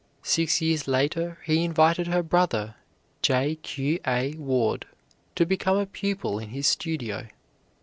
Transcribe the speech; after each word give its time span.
Six 0.23 0.61
years 0.61 0.87
later 0.87 1.37
he 1.45 1.63
invited 1.63 2.07
her 2.07 2.23
brother, 2.23 2.73
J. 3.21 3.57
Q. 3.57 3.99
A. 4.07 4.33
Ward, 4.33 4.87
to 5.35 5.45
become 5.45 5.77
a 5.77 5.85
pupil 5.85 6.39
in 6.39 6.49
his 6.49 6.65
studio. 6.65 7.27